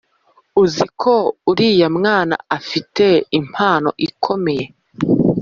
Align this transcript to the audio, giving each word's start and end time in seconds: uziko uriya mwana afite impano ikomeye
uziko 0.63 1.11
uriya 1.51 1.87
mwana 1.97 2.35
afite 2.57 3.05
impano 3.39 3.89
ikomeye 4.07 4.65